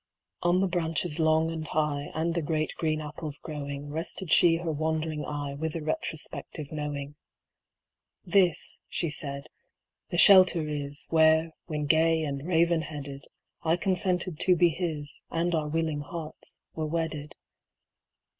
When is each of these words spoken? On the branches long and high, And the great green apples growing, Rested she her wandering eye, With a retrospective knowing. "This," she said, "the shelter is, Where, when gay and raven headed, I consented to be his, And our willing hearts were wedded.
On 0.41 0.61
the 0.61 0.67
branches 0.67 1.19
long 1.19 1.51
and 1.51 1.67
high, 1.67 2.09
And 2.15 2.33
the 2.33 2.41
great 2.41 2.73
green 2.75 3.01
apples 3.01 3.37
growing, 3.37 3.91
Rested 3.91 4.31
she 4.31 4.55
her 4.55 4.71
wandering 4.71 5.23
eye, 5.23 5.53
With 5.53 5.75
a 5.75 5.81
retrospective 5.83 6.71
knowing. 6.71 7.13
"This," 8.25 8.81
she 8.89 9.11
said, 9.11 9.45
"the 10.09 10.17
shelter 10.17 10.67
is, 10.67 11.05
Where, 11.11 11.51
when 11.67 11.85
gay 11.85 12.23
and 12.23 12.43
raven 12.47 12.81
headed, 12.81 13.25
I 13.61 13.77
consented 13.77 14.39
to 14.39 14.55
be 14.55 14.69
his, 14.69 15.21
And 15.29 15.53
our 15.53 15.67
willing 15.67 16.01
hearts 16.01 16.57
were 16.73 16.87
wedded. 16.87 17.35